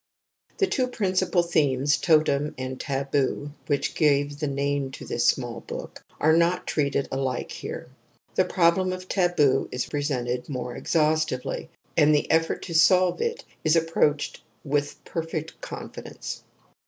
[0.57, 6.03] The two principal themes, totem and taboo, which give the name to this small book
[6.19, 7.87] are not treated alike here.
[8.33, 11.27] The problgrnoftaboo^ ►resentedmOTeexhaust^^
[13.27, 16.43] to is approached with perfect confidence.